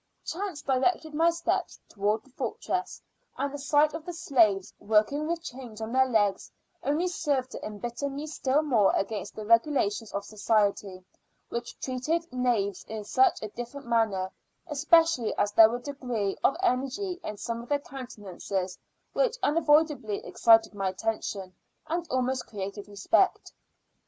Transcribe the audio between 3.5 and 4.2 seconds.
the sight of the